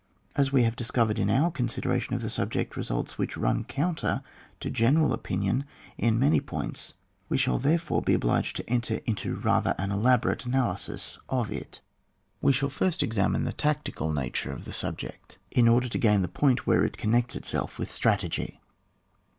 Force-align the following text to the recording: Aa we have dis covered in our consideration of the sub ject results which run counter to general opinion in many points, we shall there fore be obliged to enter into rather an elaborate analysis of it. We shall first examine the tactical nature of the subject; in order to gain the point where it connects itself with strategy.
Aa 0.35 0.45
we 0.51 0.63
have 0.63 0.75
dis 0.75 0.89
covered 0.89 1.19
in 1.19 1.29
our 1.29 1.51
consideration 1.51 2.15
of 2.15 2.23
the 2.23 2.29
sub 2.31 2.53
ject 2.53 2.75
results 2.75 3.19
which 3.19 3.37
run 3.37 3.63
counter 3.63 4.23
to 4.59 4.71
general 4.71 5.13
opinion 5.13 5.63
in 5.95 6.17
many 6.17 6.39
points, 6.39 6.95
we 7.29 7.37
shall 7.37 7.59
there 7.59 7.77
fore 7.77 8.01
be 8.01 8.15
obliged 8.15 8.55
to 8.55 8.67
enter 8.67 8.95
into 9.05 9.35
rather 9.35 9.75
an 9.77 9.91
elaborate 9.91 10.43
analysis 10.43 11.19
of 11.29 11.51
it. 11.51 11.81
We 12.41 12.51
shall 12.51 12.69
first 12.69 13.03
examine 13.03 13.43
the 13.43 13.53
tactical 13.53 14.11
nature 14.11 14.51
of 14.51 14.65
the 14.65 14.73
subject; 14.73 15.37
in 15.51 15.67
order 15.67 15.87
to 15.89 15.99
gain 15.99 16.23
the 16.23 16.27
point 16.27 16.65
where 16.65 16.83
it 16.83 16.97
connects 16.97 17.35
itself 17.35 17.77
with 17.77 17.91
strategy. 17.91 18.59